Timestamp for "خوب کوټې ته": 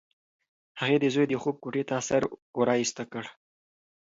1.41-1.95